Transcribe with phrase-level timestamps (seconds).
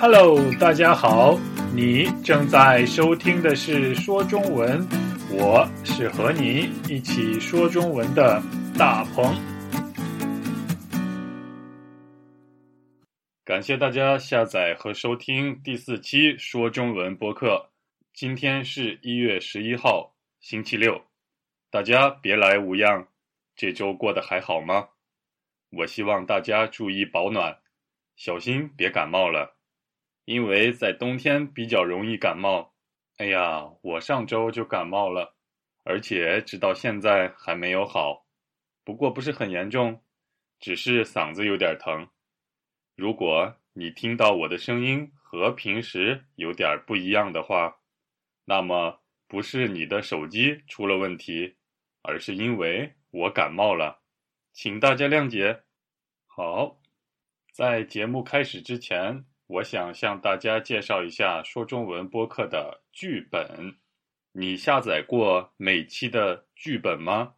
[0.00, 1.36] Hello，大家好，
[1.74, 4.86] 你正在收听的是说中文，
[5.28, 8.40] 我是和你一起说中文的
[8.78, 9.34] 大鹏。
[13.44, 17.68] 感谢大家下载和收听第四期说中文播客。
[18.14, 21.02] 今天是一月十一号，星期六，
[21.72, 23.04] 大家别来无恙，
[23.56, 24.86] 这周过得还好吗？
[25.70, 27.58] 我希望大家注意保暖，
[28.14, 29.57] 小心别感冒了，
[30.28, 32.74] 因为在冬天比较容易感冒。
[33.16, 35.34] 哎呀，我上周就感冒了，
[35.84, 38.26] 而且直到现在还没有好，
[38.84, 40.04] 不过不是很严重，
[40.60, 42.06] 只是嗓子有点疼。
[42.94, 47.78] 如果你听到我的声音和平时有点不一样的话，
[48.44, 51.56] 那么不是你的手机出了问题，
[52.02, 54.02] 而是因为我感冒了。
[54.52, 55.62] 请大家谅解。
[56.26, 56.78] 好，
[57.50, 63.74] 在节目开始之前，我想向大家介绍一下说中文播客的剧本。
[64.32, 67.32] 你下载过每期的剧本吗？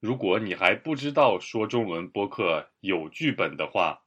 [0.00, 4.02] 如果你还不知道说中文播客有剧本的话，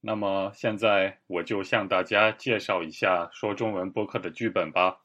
[0.00, 4.98] 那么现在我就向大家介绍一下说中文播客的剧本吧。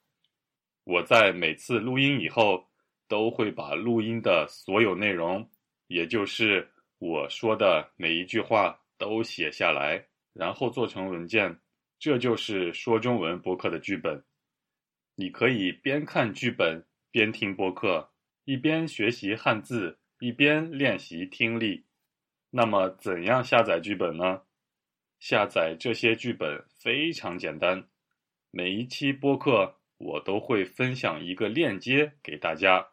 [0.84, 2.68] 我在每次录音以后，
[3.08, 5.48] 都会把录音的所有内容。
[5.88, 10.04] 也就是我说的每一句话都写下来，
[10.36, 11.60] 然后做成文件，
[11.98, 14.22] 这就是说中文播客的剧本。
[15.16, 18.12] 你可以边看剧本边听播客，
[18.44, 21.86] 一边学习汉字，一边练习听力。
[22.50, 24.42] 那么，怎样下载剧本呢？
[25.20, 27.88] 下载这些剧本非常简单，
[28.52, 32.90] 每一期播客我都会分享一个链接给大家。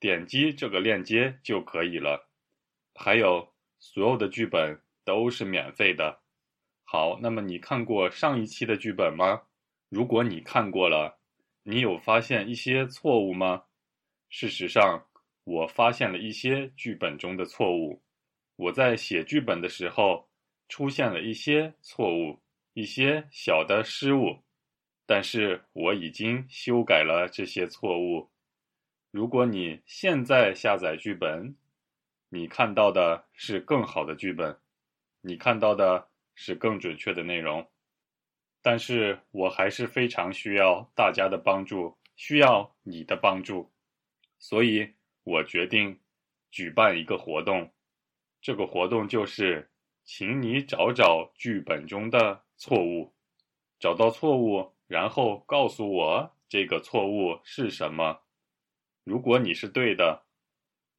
[0.00, 2.30] 点击这个链接就可以了。
[2.94, 6.21] 还有，所有的剧本都是免费的。
[6.94, 9.40] 好，那么你看过上一期的剧本吗？
[9.88, 11.18] 如果你看过了，
[11.62, 13.62] 你有发现一些错误吗？
[14.28, 15.02] 事实上，
[15.44, 18.02] 我发现了一些剧本中的错误。
[18.56, 20.28] 我在写剧本的时候
[20.68, 22.38] 出现了一些错误，
[22.74, 24.38] 一些小的失误，
[25.06, 28.28] 但是我已经修改了这些错误。
[29.10, 31.56] 如果你现在下载剧本，
[32.28, 34.54] 你看到的是更好的剧本，
[35.22, 36.06] 你看到的
[36.42, 37.64] 是更准确的内容。
[38.60, 43.70] 但是我还是非常需要大家的帮助，需要你的帮助，
[44.38, 44.92] 所以
[45.22, 46.00] 我决定
[46.50, 47.72] 举办一个活动。
[48.40, 49.70] 这个活动就是，
[50.02, 53.12] 请你找找剧本中的错误，
[53.78, 58.20] 找到错误，然后告诉我这个错误是什么。
[59.04, 60.24] 如果你是对的，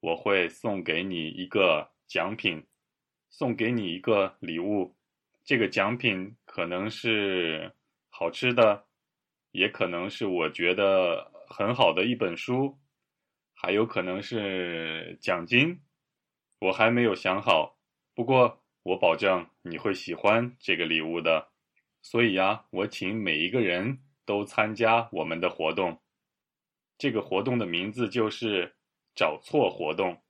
[0.00, 2.62] 我会送给你一个奖品，
[3.30, 4.93] 送给你一个礼物。
[5.44, 7.70] 这个奖品可能是
[8.08, 8.86] 好吃的，
[9.50, 12.78] 也可能是我觉得很好的一本书，
[13.52, 15.78] 还有可能是奖金。
[16.60, 17.76] 我还没有想好，
[18.14, 21.48] 不过我保证你会喜欢这个礼物的。
[22.00, 26.00] 所以呀，我请每一个人都参加我们的活动。
[26.96, 28.76] 这个活动的名字就是
[29.14, 30.22] “找错活动”，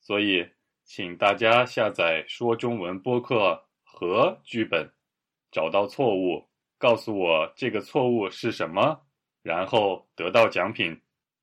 [0.00, 0.48] 所以
[0.84, 4.90] 请大家下载说中文播客和剧本，
[5.50, 6.48] 找到错误，
[6.78, 8.98] 告诉我这个错误是什么，
[9.42, 10.98] 然后得到奖品。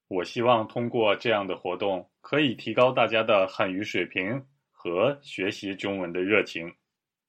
[0.08, 6.74] 我希望通过这样的活动，可以提高大家的汉语水平和学习中文的热情。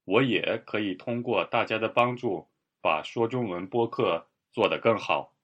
[0.07, 2.49] 我也可以通过大家的帮助，
[2.81, 5.37] 把说中文播客做得更好。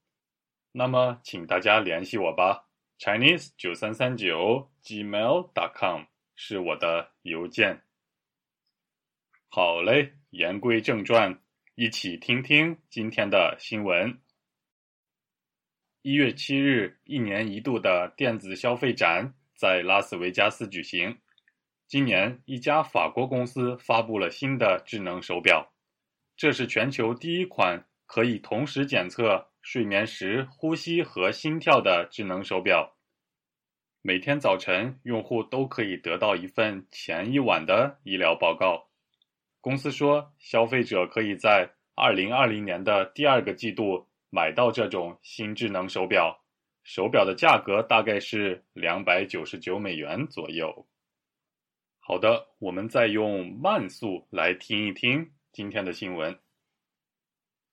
[0.72, 2.64] 那么，请大家联系我吧
[2.98, 6.03] ，Chinese 九三三九 gmail.com
[6.34, 7.85] 是我的邮件。
[9.59, 11.41] 好嘞，言归正传，
[11.77, 14.21] 一起听听今天的新闻。
[16.03, 21.17] 一月七日，一年一度的电子消费展在拉斯维加斯举行。
[21.89, 25.73] 今年，一家法国公司发布了新的智能手表，
[26.37, 29.50] 这是全球第一款可以同时检测。
[29.62, 32.99] 睡眠时呼吸和心跳的智能手表，
[34.02, 38.86] 每天早晨用户都可以得到一份前一晚的医疗报告。
[39.66, 46.40] 公司说，消费者可以在二零二零年的第二个季度买到这种新智能手表，
[46.84, 50.86] 手表的价格大概是两百九十九美元左右。
[51.98, 56.38] 好的，我们再用慢速来听一听今天的新闻。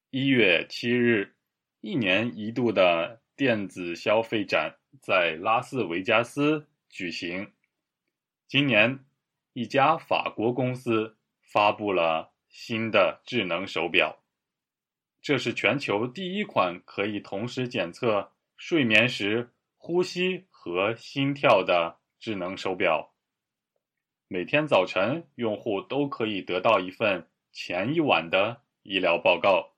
[0.09, 1.35] 一月七日。
[1.81, 7.51] 一年一度的电子消费展在拉斯维加斯举行。
[8.47, 8.97] 今年，
[9.53, 14.17] 一家法国公司发布了新的智能手表。
[15.21, 23.13] 这是全球第一款可以同时检测睡眠时呼吸和心跳的智能手表。
[24.27, 29.73] 每天早晨，用户都可以得到一份前一晚的医疗报告。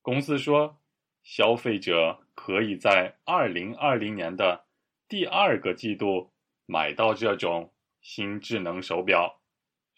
[0.00, 0.80] 公司说，
[1.22, 4.64] 消费者可以在二零二零年的
[5.06, 6.32] 第二个季度
[6.66, 9.37] 买到这种新智能手表，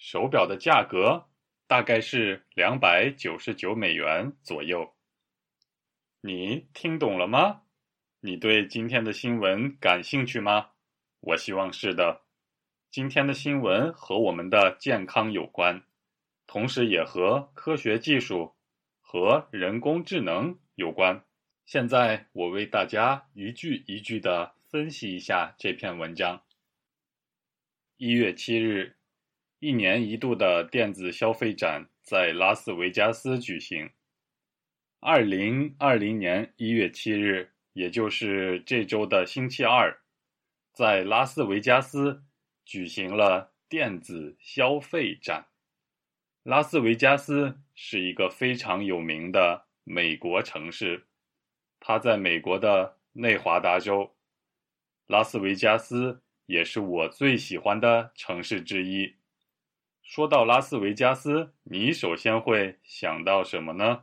[0.01, 1.29] 手表的价格
[1.67, 4.95] 大概是两百九十九美元左右。
[6.23, 7.61] 你听懂了吗？
[8.21, 10.71] 你对今天的新闻感兴趣吗？
[11.21, 12.23] 我希望是的。
[12.91, 15.83] 今天的新闻和我们的健康有关，
[16.47, 18.57] 同时也和科学技术。
[19.03, 21.25] 和人工智能有关。
[21.67, 26.41] 现在我为大家一句一句的分析一下这篇文章。
[27.97, 28.97] 一月七日，
[29.61, 33.91] 一年一度的电子消费展在拉斯维加斯举行。
[35.01, 39.95] 二零二零年一月七日，也就是这周的星期二，
[40.73, 42.23] 在拉斯维加斯
[42.65, 45.47] 举行了电子消费展。
[46.43, 51.05] 拉斯维加斯是一个非常有名的美国城市，
[51.79, 54.11] 它在美国的内华达州。
[55.07, 59.20] 拉斯维加斯也是我最喜欢的城市之一。
[60.11, 64.03] 说到拉斯维加斯，你首先会想到什么呢？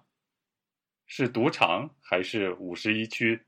[1.06, 3.44] 是赌场还是五十一区？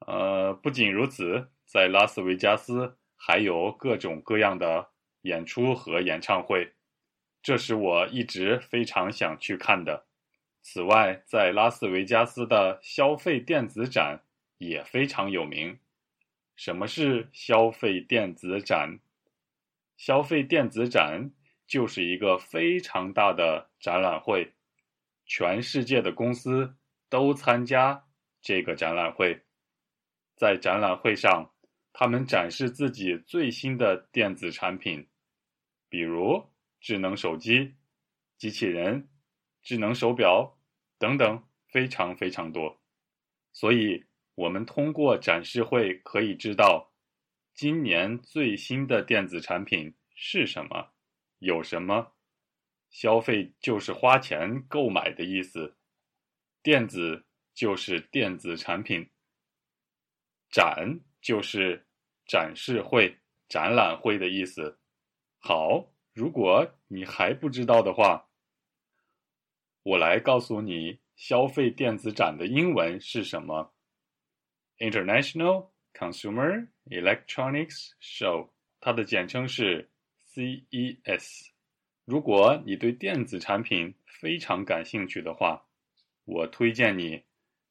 [0.00, 6.72] 呃，不仅如此，在拉斯维加斯还有各种各样的演出和演唱会。
[7.40, 10.04] 这是我一直非常想去看的。
[10.62, 14.20] 此外，在拉斯维加斯的消费电子展
[14.58, 15.78] 也非常有名。
[16.56, 18.98] 什么是消费电子展？
[19.96, 21.30] 消费电子展
[21.72, 24.52] 就是一个非常大的展览会，
[25.24, 26.76] 全世界的公司
[27.08, 28.04] 都参加
[28.42, 29.40] 这个展览会。
[30.36, 31.50] 在展览会上，
[31.94, 35.08] 他们展示自己最新的电子产品，
[35.88, 36.46] 比如。
[36.78, 37.74] 智能手机、
[38.36, 39.08] 机器人、
[39.62, 40.58] 智能手表
[40.98, 42.82] 等等，非常非常多。
[43.52, 44.04] 所以，
[44.34, 46.92] 我们通过展示会可以知道，
[47.54, 50.91] 今年最新的电子产品是什么，
[51.42, 52.14] 有什么。
[52.90, 55.76] 消费就是花钱购买的意思，
[56.62, 57.24] 电子
[57.54, 59.10] 就是电子产品，
[60.50, 61.86] 展就是
[62.26, 63.18] 展示会、
[63.48, 64.78] 展览会的意思。
[65.38, 65.88] 好。
[66.14, 68.28] 如果你还不知道的话，
[69.82, 73.72] 我来告诉你，消费电子展的英文是什么
[74.76, 79.90] ？International Consumer Electronics Show，它的简称是
[80.34, 81.48] CES。
[82.04, 85.64] 如果你对电子产品非常感兴趣的话，
[86.24, 87.22] 我推荐你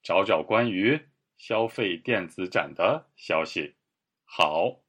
[0.04, 1.00] 找找关于
[1.38, 3.76] 消费电子展的消息。
[4.24, 4.84] 好，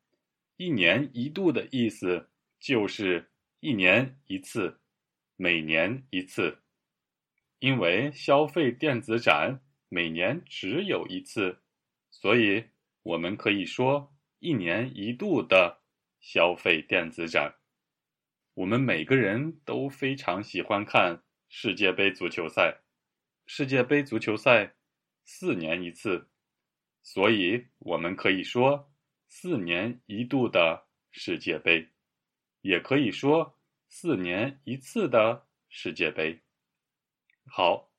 [0.57, 2.29] 一年一度的意思
[2.61, 3.29] 就是。
[3.65, 4.81] 一年一次，
[5.37, 6.59] 每年一次，
[7.61, 11.63] 因为消费电子展每年只有一次，
[12.11, 12.65] 所以
[13.05, 15.79] 我们可以说一年一度的
[16.19, 17.55] 消费电子展。
[18.55, 22.83] 我们每个人都非常喜欢看世界杯足球赛，
[23.47, 24.75] 世界杯足球赛
[25.25, 26.29] 四年一次，
[27.03, 28.93] 所以我们可以说
[29.27, 31.89] 四年一度的世界杯。
[32.61, 36.39] 也可以说四年一次的世界杯。
[37.47, 37.91] 好，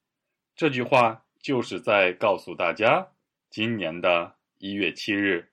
[0.56, 3.12] 这句话就是在告诉大家，
[3.50, 5.51] 今年的一月七日，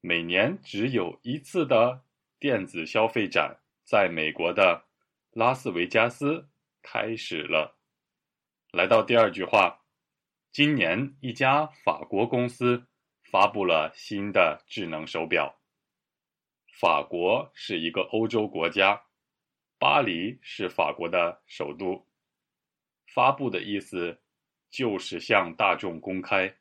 [0.00, 2.04] 每年只有一次的
[2.38, 4.86] 电子消费展在美国的
[5.32, 6.48] 拉斯维加斯
[6.82, 7.78] 开始了。
[8.72, 9.84] 来到第二句话，
[10.50, 12.86] 今年一家法国公司
[13.30, 15.60] 发布了新的智能手表。
[16.80, 19.00] 法国是一个欧洲国家，
[19.78, 22.06] 巴黎是法国的首都。
[23.06, 24.20] 发布的意思
[24.70, 26.52] 就是向大众公开，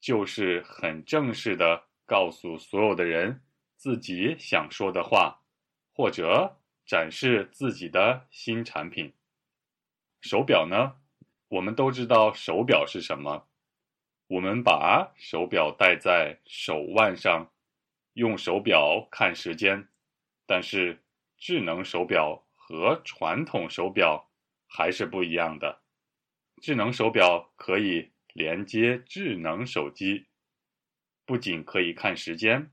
[0.00, 3.42] 就是很正式的告诉所有的人
[3.76, 5.41] 自己想说的话，
[5.92, 9.12] 或者展示自己的新产品。
[10.20, 10.96] 手表呢？
[11.48, 13.46] 我们都知道手表是什么，
[14.26, 17.50] 我们把手表戴在手腕上。
[18.14, 19.88] 用手表看时间，
[20.44, 21.02] 但是
[21.38, 24.30] 智能手表和传统手表
[24.66, 25.80] 还是不一样的。
[26.60, 30.26] 智能手表可以连接智能手机，
[31.24, 32.70] 不仅可以看时间，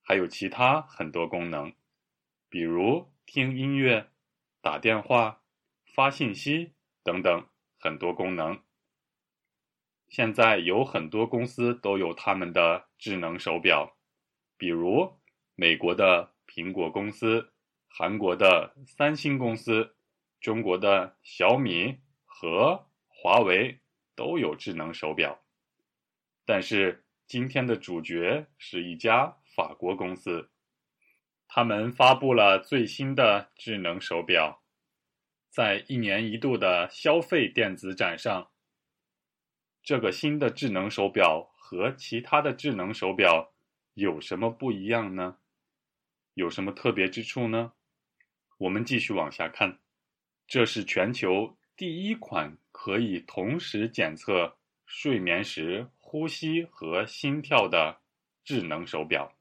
[0.00, 1.70] 还有其他很多功能，
[2.50, 4.10] 比如听音乐、
[4.60, 5.42] 打电话、
[5.84, 7.46] 发信息等等
[7.78, 8.62] 很多功能。
[10.08, 13.96] 现在有很多公司都有他们的智能手表，
[14.56, 15.18] 比如
[15.54, 17.52] 美国的苹果公司、
[17.86, 19.94] 韩国的三星公司、
[20.40, 23.80] 中国的小米和华为
[24.14, 25.42] 都有智能手表。
[26.46, 30.50] 但是今天的主角是一家法国公司，
[31.48, 34.62] 他们发布了最新的智能手表，
[35.48, 38.50] 在一年一度的消费电子展上。
[39.82, 43.54] 这个新的智能手表和其他的智能手表
[43.94, 45.38] 有什么不一样呢？
[46.34, 47.72] 有什么特别之处呢？
[48.58, 49.78] 我们继续往下看，
[50.46, 58.00] 这是全球第一款可以同时检测睡眠时呼吸和心跳的
[58.44, 59.32] 智能手表。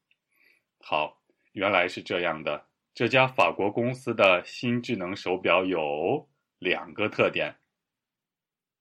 [0.79, 1.16] 好，
[1.57, 2.67] 原来是这样的。
[2.93, 7.55] 这家法国公司的新智能手表有两个特点。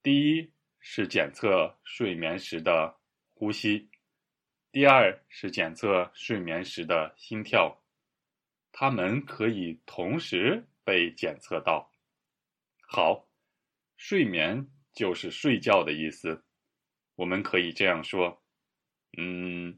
[0.03, 0.53] 第一。
[0.89, 2.95] 是检测睡眠时的
[3.35, 3.91] 呼吸，
[4.71, 7.83] 第二是检测睡眠时的心跳，
[8.71, 11.91] 它们可以同时被检测到。
[12.87, 13.27] 好，
[13.97, 16.45] 睡眠就是睡觉的意思，
[17.17, 18.41] 我们可以这样说：
[19.19, 19.77] 嗯，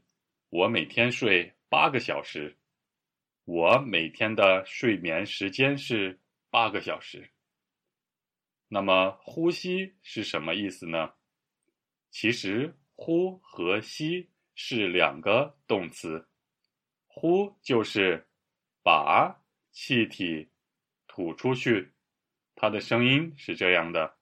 [0.51, 2.55] 我每天睡八个小时，
[3.51, 6.19] 我每天的睡眠时间是
[6.51, 7.31] 八个小时。
[8.67, 11.15] 那么呼吸是什么意思呢？
[12.11, 16.29] 其实“呼”和“吸”是两个动词
[17.09, 18.27] ，“呼”就是
[18.83, 20.51] 把气体
[21.07, 21.91] 吐出去，
[22.53, 24.15] 它的声音是这样的，“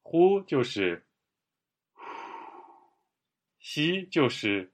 [0.00, 1.06] 呼”就是
[3.60, 4.72] “吸”就是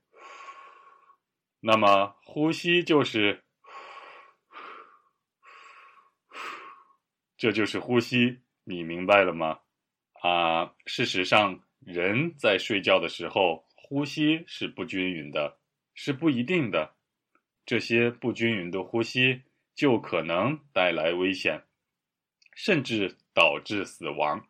[1.66, 3.42] 那么呼吸就是
[7.38, 9.60] 这就是呼吸，你明白了吗？
[10.20, 15.58] 啊，事实上，人在睡觉的时候呼吸是不均匀的，
[15.94, 16.96] 是不一定的。
[17.64, 19.40] 这些不均匀的呼吸
[19.74, 21.62] 就可能带来危险，
[22.54, 24.46] 甚至导致死亡。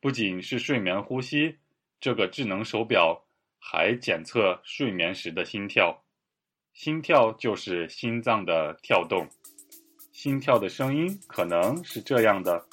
[0.00, 1.58] 不仅是睡眠呼吸，
[2.00, 3.26] 这个智能手表
[3.58, 6.02] 还检测睡眠时的心跳。
[6.72, 9.28] 心跳就是心脏的跳动，
[10.12, 12.64] 心跳的声音可能是这样的。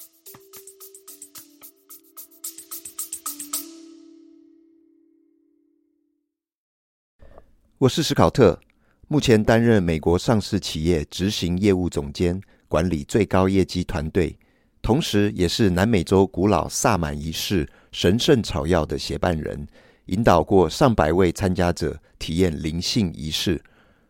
[7.80, 8.60] 我是史考特，
[9.08, 14.38] 目前担任美国上市企业执行业务总监，管理最高业绩团队，
[14.82, 19.68] 同时也是南美洲古老萨满仪式神圣草药的协办人，
[20.06, 23.62] 引导过上百位参加者体验灵性仪式。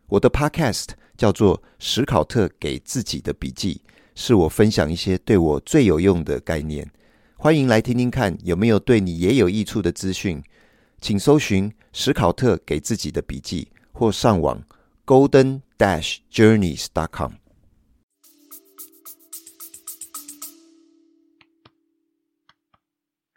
[0.09, 3.81] 我的 Podcast 叫做史考特给自己的笔记，
[4.15, 6.89] 是我分享一些对我最有用的概念。
[7.35, 10.41] 欢迎来听听看，有没有对你也有益处的资讯。
[11.01, 14.63] 请搜寻史考特给自己的笔记，或上网
[15.05, 17.33] GoldenDashJourneys.com。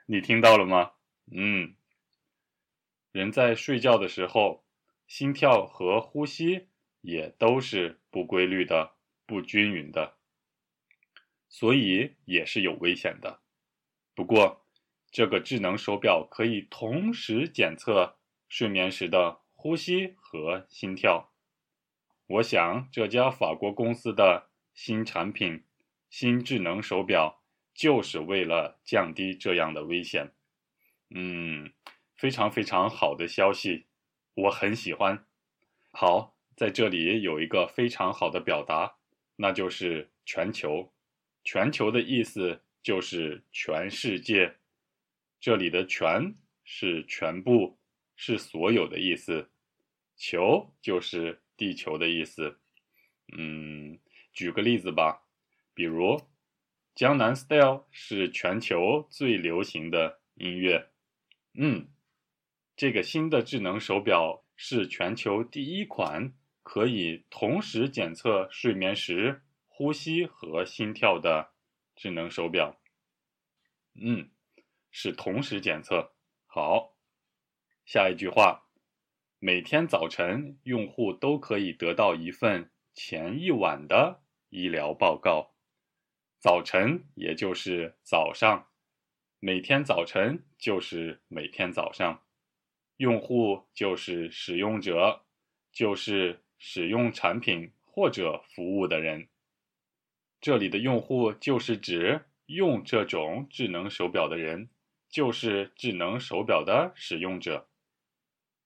[0.07, 0.91] 你听到了吗？
[1.33, 1.75] 嗯，
[3.11, 4.63] 人在睡觉的时候，
[5.11, 6.69] 心跳和呼吸
[7.01, 8.93] 也都是不规律的、
[9.27, 10.17] 不均匀的，
[11.49, 13.41] 所以也是有危险的。
[14.15, 14.65] 不过，
[15.11, 21.33] 这个智能手表可以同时检测睡眠时的呼吸和心跳。
[22.29, 25.65] 我想这家法国公司的新产品、
[26.09, 27.43] 新智能手表
[27.75, 30.33] 就是为了降低这样的危险。
[31.13, 31.73] 嗯，
[32.15, 33.87] 非常非常好的消息，
[34.35, 35.27] 我很喜欢。
[35.93, 38.97] 好，在这里有一个非常好的表达，
[39.37, 40.93] 那就是“全球”。
[41.43, 44.57] 全球的意思就是全世界。
[45.41, 46.35] 这里的“全”
[46.65, 47.79] 是全部，
[48.15, 49.51] 是所有的意思
[50.17, 52.59] ，“球”就是地球的意思。
[53.37, 53.99] 嗯，
[54.33, 55.23] 举个例子吧，
[55.75, 56.21] 比如
[56.95, 60.91] 江南 Style 是全球最流行的音乐。
[61.55, 61.89] 嗯，
[62.81, 66.33] 这个新的智能手表是全球第一款
[66.63, 71.53] 可以同时检测睡眠时呼吸和心跳的
[71.95, 72.81] 智能手表。
[74.01, 74.31] 嗯。
[74.91, 76.15] 是同时检测。
[76.47, 76.97] 好，
[77.85, 78.71] 下一句话，
[79.39, 85.55] 每天早晨用户都可以得到一份前一晚的医疗报告。
[86.39, 88.71] 早晨也就是早上，
[89.39, 92.23] 每天早晨就是每天早上，
[93.01, 95.23] 用户就是使用者，
[95.73, 99.27] 就是使用产品或者服务的人。
[100.39, 104.69] 这里的用户就是指用这种智能手表的人，
[105.09, 107.71] 就是智能手表的使用者。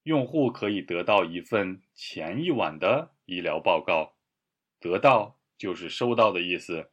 [0.02, 4.16] 用户可以得到一份前一晚的医疗报告，
[4.80, 6.90] 得到就是收到的意思。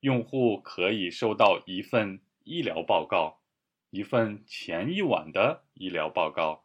[0.00, 3.43] 用户可以收到一份医疗报告，
[3.94, 6.64] 一份前一晚的医疗报告。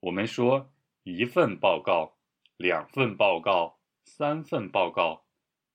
[0.00, 0.70] 我们说
[1.04, 2.18] 一份报告、
[2.58, 5.24] 两份报告、三份报告，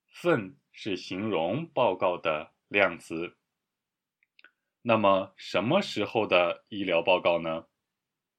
[0.07, 3.35] 份是形容报告的量词。
[4.83, 7.65] 那么什么时候的医疗报告呢？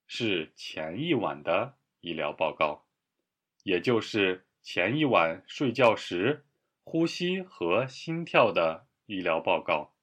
[0.07, 2.87] 是前一晚的医疗报告，
[3.65, 6.45] 也就是前一晚睡觉时。
[6.85, 9.96] 呼吸和心跳的医疗报告，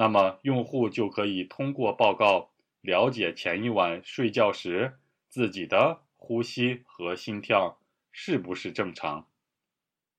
[0.00, 2.52] 那么用户就可以通过报告
[2.82, 4.96] 了解前一晚睡觉时
[5.28, 7.80] 自己的呼吸和心跳
[8.12, 9.28] 是不是正常。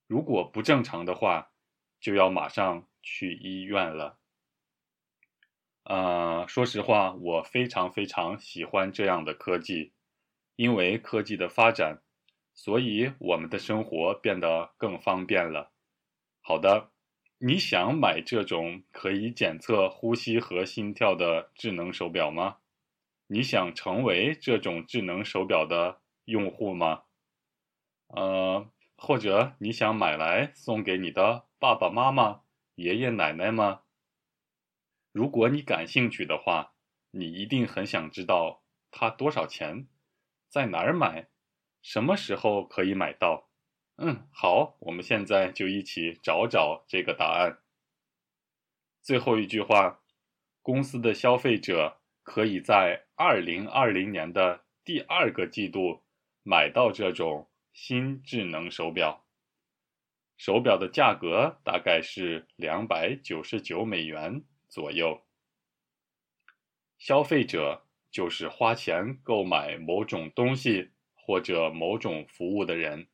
[0.06, 1.52] 如果不正常的话，
[2.02, 4.20] 就要马上去医院了。
[5.86, 9.94] 呃，说实话，我非常非常喜欢这样的科技，
[10.58, 12.02] 因为科技的发展。
[12.54, 15.72] 所以我们的生活变得更方便了。
[16.42, 16.92] 好的，
[17.42, 22.58] 你想买这种可以检测呼吸和心跳的智能手表吗？
[23.28, 27.04] 你想成为这种智能手表的用户吗？
[28.08, 32.42] 呃，或者你想买来送给你的爸爸妈妈、
[32.76, 33.84] 爷爷奶奶吗？
[35.14, 36.74] 如果你感兴趣的话，
[37.12, 39.88] 你一定很想知道它多少钱，
[40.50, 41.30] 在哪儿买。
[41.82, 43.49] 什么时候可以买到？
[44.02, 47.60] 嗯，好，我们现在就一起找找这个答案。
[49.02, 50.00] 最后一句话，
[50.62, 56.04] 公司的消费者可以在二零二零年的第二个季度
[56.44, 59.26] 买到这种新智能手表。
[60.38, 65.26] 手表的价格大概是两百九十九美元左右。
[66.98, 70.92] 消费者就是花钱购买某种东西。
[71.30, 73.08] 或者某种服务的人，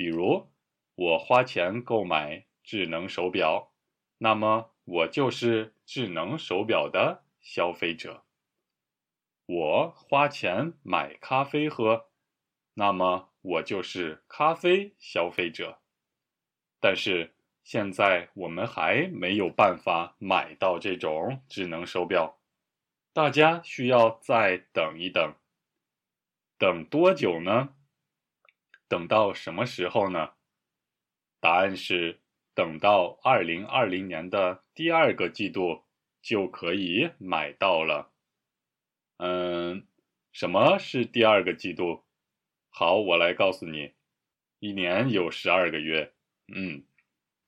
[0.00, 0.48] 比如
[0.94, 3.74] 我花钱购买智能手表，
[4.16, 8.24] 那么我就是智能手表的消费者。
[9.44, 12.06] 我花钱买咖啡喝，
[12.72, 15.80] 那么我就是咖啡消费者。
[16.80, 22.38] 但是现在我们还没有办法买到这种智能手表，
[23.12, 25.34] 大家需要再等一等。
[26.56, 27.74] 等多久呢？
[28.90, 30.32] 等到什么时候呢？
[31.38, 32.18] 答案是
[32.54, 35.84] 等到二零二零年的第二个季度
[36.20, 38.10] 就可以买到了。
[39.18, 39.86] 嗯，
[40.32, 42.02] 什么是第二个季度？
[42.70, 43.92] 好，我来告诉你，
[44.58, 46.12] 一年有十二个月，
[46.52, 46.82] 嗯，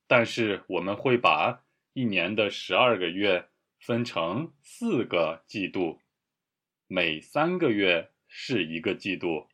[0.06, 3.48] 但是我们会把一年的十二个月
[3.80, 6.00] 分成四个季度，
[6.86, 8.10] 每三个月。
[8.34, 9.46] 是一个季度，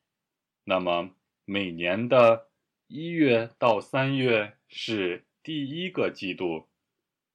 [0.62, 1.10] 那么
[1.50, 2.50] 每年的
[2.88, 6.68] 一月到三月是第一个季度，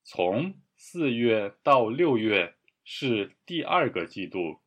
[0.03, 4.59] 从四月到六月是第二个季度，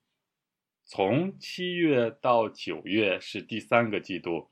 [0.85, 4.51] 从七月到九月是第三个季度，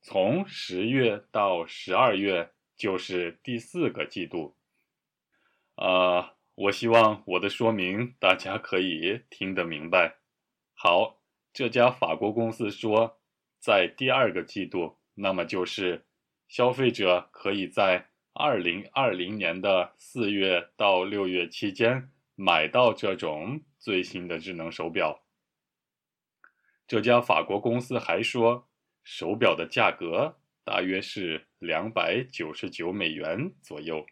[0.00, 4.54] 从十月到十二月就是第四个季度。
[5.74, 10.18] 啊，我希望我的说明大家可以听得明白。
[10.72, 11.16] 好。
[11.52, 13.15] 这家法国公司说，
[13.58, 16.04] 在第二个季度，那么就是
[16.48, 25.24] 消费者可以在二零二零年的四月到六月期间买到这种最新的智能手表。
[26.86, 28.68] 这家法国公司还说，
[29.02, 34.06] 手表的价格大约是两百九十九美元左右，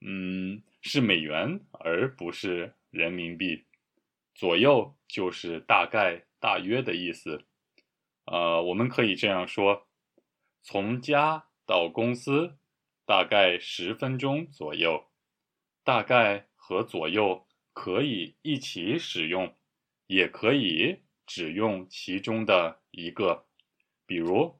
[0.00, 3.64] 嗯，是美元而不是人民币，
[4.34, 6.24] 左右就是大概。
[6.44, 7.46] 大约的意思，
[8.24, 9.86] 呃，我们可以这样说：
[10.62, 12.58] 从家到公司
[13.04, 15.10] 大概十分钟左右。
[15.82, 19.54] 大概和左右可以一起使用，
[20.06, 23.46] 也可以只用其中的一个。
[24.06, 24.58] 比如，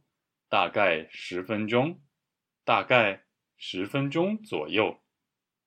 [0.50, 2.02] 大概十分钟，
[2.62, 3.24] 大概
[3.56, 5.02] 十分钟左右，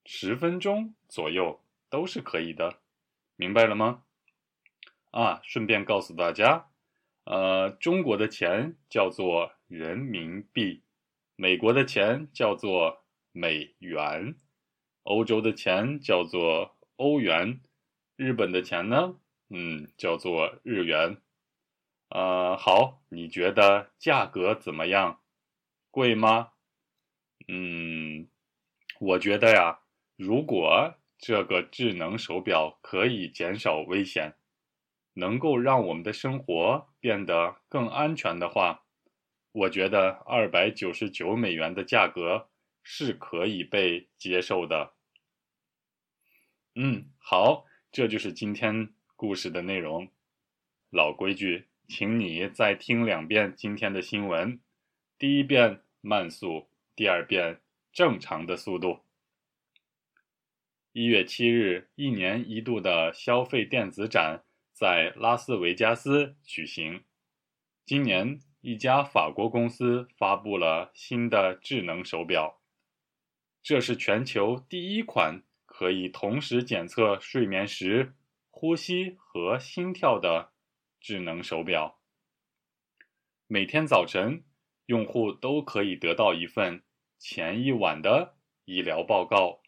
[0.06, 2.82] 十分钟左右都是可以的。
[3.36, 4.04] 明白了吗？
[5.10, 6.70] 啊，顺便告诉大家，
[7.30, 10.82] 呃，中国的钱叫做人民币，
[11.36, 14.38] 美国的钱叫做美元，
[15.04, 17.60] 欧洲的钱叫做欧元，
[18.16, 21.18] 日本的钱呢，嗯，叫做日元。
[22.08, 25.20] 呃，好，你觉得价格怎么样？
[25.92, 26.54] 贵吗？
[27.50, 28.30] 嗯，
[29.02, 29.82] 我觉得呀，
[30.16, 34.37] 如果这个智能手表可以减少危险，
[35.18, 38.84] 能够让我们的生活变得更安全的话，
[39.52, 42.50] 我觉得二百九十九美元的价格
[42.84, 44.94] 是可以被接受的。
[46.76, 50.08] 嗯，好，这就是今天故事的内容。
[50.92, 54.60] 老规矩，请你再听两遍今天的新闻。
[55.18, 57.60] 第一遍慢速，第二遍
[57.92, 59.00] 正常的速度。
[60.92, 64.44] 一月七日，一年一度的消费电子展
[64.80, 67.04] 在拉斯维加斯举行。
[67.84, 72.62] 今年，一家法国公司发布了新的智能手表，
[73.64, 75.42] 这是全球第一款。
[75.66, 78.16] 可以同时检测睡眠时
[78.52, 80.54] 呼吸和心跳的
[81.00, 82.00] 智能手表。
[83.48, 84.44] 每天早晨，
[84.86, 86.84] 用户都可以得到一份
[87.18, 89.64] 前一晚的医疗报告。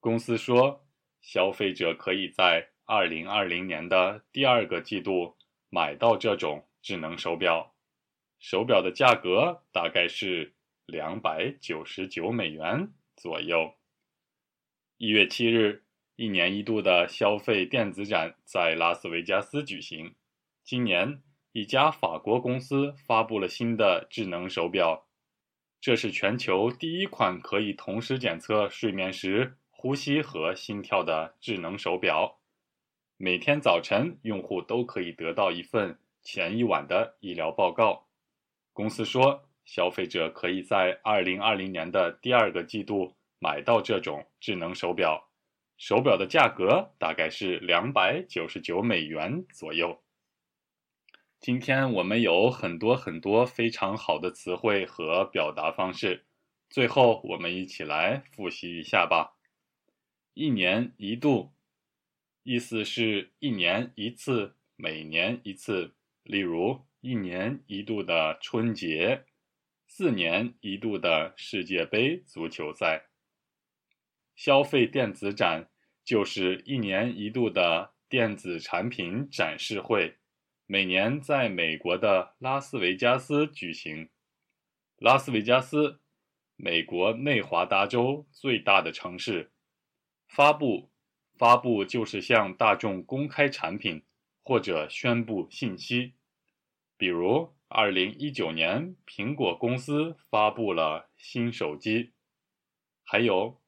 [0.00, 0.86] 公司说，
[1.20, 5.36] 消费者可以在二零二零年的第二个季度
[5.70, 7.74] 买到这种智能手表，
[8.38, 13.74] 手表的价格大概是两百九十九美元左右。
[14.98, 15.84] 一月七日，
[16.16, 20.14] 一年一度的消费电子展在拉斯维加斯举行。
[20.64, 25.06] 今年，一家法国公司发布了新的智能手表，
[25.80, 32.41] 这是全球第一款可以同时检测睡眠时呼吸和心跳的智能手表。
[33.24, 38.08] 每天早晨，用户都可以得到一份前一晚的医疗报告。
[38.72, 43.14] 公司说，消费者可以在二零二零年的第二个季度。
[43.38, 45.28] 买到这种智能手表，
[45.76, 50.02] 手表的价格大概是两百九十九美元左右。
[51.38, 56.24] 今天我们有很多很多非常好的词汇和表达方式，
[56.68, 59.36] 最后我们一起来复习一下吧。
[60.34, 61.52] 一年一度，
[62.44, 65.94] 意思是一年一次，每年一次。
[66.24, 69.24] 例如，一年一度的春节，
[69.86, 73.06] 四年一度的世界杯足球赛。
[74.36, 75.68] 消费电子展
[76.04, 80.16] 就是一年一度的电子产品展示会，
[80.66, 84.08] 每年在美国的拉斯维加斯举行。
[84.96, 86.00] 拉斯维加斯，
[86.54, 89.50] 美国内华达州最大的城市。
[90.28, 90.91] 发布，
[91.42, 94.04] 发布就是向大众公开产品
[94.44, 96.12] 或者宣布信息。
[96.96, 102.12] 比如，二零一九年，苹果公司发布了新手机。
[103.02, 103.60] 还有。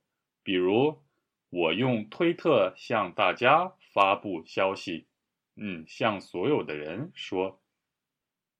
[0.45, 1.03] 比如，
[1.51, 5.09] 我用推特向大家发布消息，
[5.57, 7.61] 嗯，向所有的人说，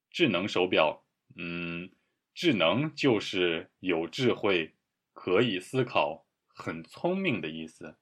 [0.09, 1.05] 智能手表，
[1.37, 1.89] 嗯，
[2.33, 4.75] 智能就是有智慧、
[5.13, 7.95] 可以思考、很聪明的意思。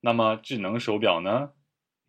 [0.00, 1.52] 那么，智能手表呢？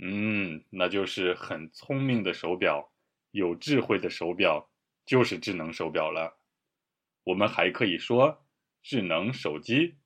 [0.03, 2.91] 嗯，那就是很聪明的手表，
[3.31, 4.71] 有智慧的手表，
[5.05, 6.39] 就是智能手表了。
[7.23, 8.45] 我们还可以说
[8.81, 9.97] 智能手机。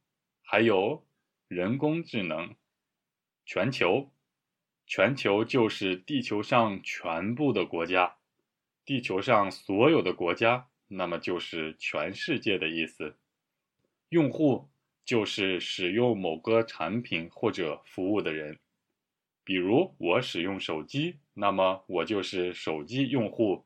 [0.42, 1.08] 还有
[1.48, 2.56] 人工智能，
[3.46, 4.12] 全球，
[4.86, 8.18] 全球就是地球上全部的国家，
[8.84, 13.18] 地球上所有的国家，那么就是全世界的意思。
[14.10, 14.70] 用户
[15.06, 18.60] 就是使用某个产品或者服务的人，
[19.44, 23.66] 比如我使用手机，那么我就是手机用户；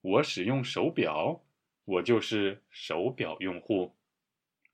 [0.00, 1.44] 我使用手表，
[1.84, 3.96] 我就是手表用户。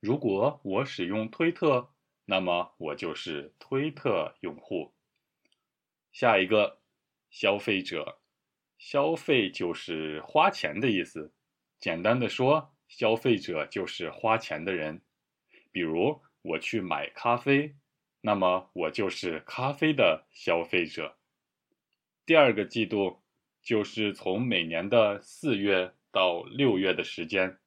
[0.00, 1.90] 如果我使用推特，
[2.24, 4.94] 那么我就是推特用户。
[6.12, 6.80] 下一个，
[7.30, 8.20] 消费者，
[8.78, 11.34] 消费就是花钱的意思。
[11.78, 15.02] 简单的说，消费者就是花钱的人。
[15.76, 17.76] 比如我去买咖啡，
[18.22, 21.18] 那么我就是咖啡的消费者。
[22.24, 23.20] 第二个季度
[23.62, 27.58] 就是从每年的四月到六月的时间。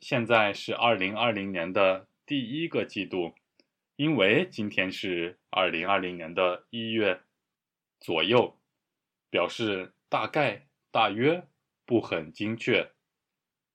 [0.00, 3.36] 现在是二零二零年的第一个季度，
[3.94, 7.20] 因为今天是二零二零年的一月
[8.00, 8.58] 左右，
[9.30, 11.46] 表示大概、大约，
[11.86, 12.90] 不很精确。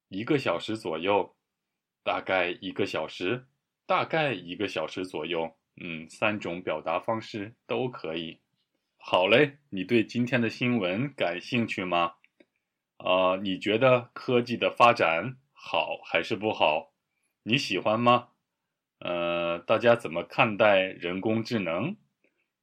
[0.10, 1.34] 一个小时左右，
[2.04, 3.46] 大概一个小时，
[3.90, 8.40] 大概一个小时左右，嗯，三种表达方式都可以。
[8.98, 12.14] 好嘞，你对今天的新闻感兴趣吗？
[12.98, 15.38] 啊，你觉得科技的发展？
[15.54, 16.94] 好还是不好？
[17.42, 18.28] 你喜欢吗？
[19.00, 21.96] 呃，大家怎么看待人工智能？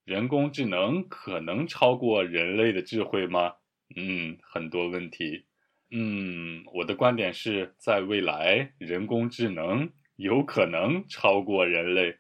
[0.04, 3.54] 人工智能可能超过人类的智慧吗？
[3.96, 5.46] 嗯，很多问题。
[5.90, 12.18] 嗯，我的观点是在未来，人工智能有可能超过人类。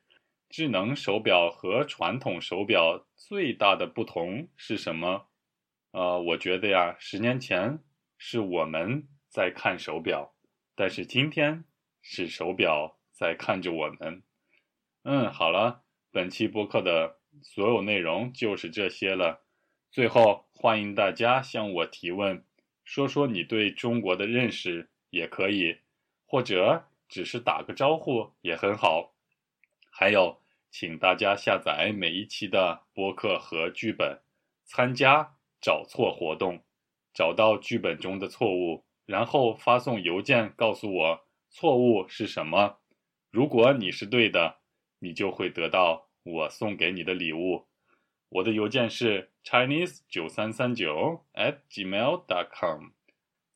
[0.48, 5.26] 智能手表和传统手表最大的不同是什么？
[5.90, 7.80] 呃，我觉得呀，十年前
[8.16, 10.34] 是我们在看手表，
[10.76, 11.64] 但是今天
[12.00, 14.22] 是手表在看着我们。
[15.02, 15.82] 嗯，好了，
[16.12, 19.42] 本期播客的所有内容就是这些了。
[19.90, 22.44] 最后，欢迎大家向我提问。
[22.84, 25.78] 说说你对中国的认识也可以，
[26.24, 29.14] 或者只是打个招呼也很好。
[29.90, 30.40] 还有，
[30.70, 34.20] 请大家下载每一期的播客和剧本，
[34.64, 36.62] 参加找错活动，
[37.14, 42.78] 找到剧本中的错误，然后发送邮件告诉我错误是什么。
[43.30, 44.58] 如果你是对的，
[44.98, 47.66] 你就会得到我送给你的礼物。
[48.28, 52.90] 我的邮件是 chinese 九三三九 at gmail dot com。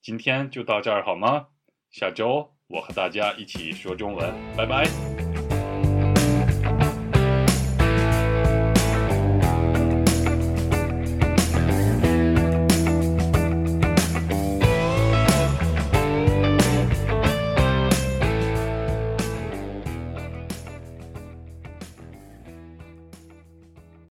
[0.00, 1.48] 今天就到这儿好吗？
[1.90, 5.19] 下周我和大家一起说中文，拜拜。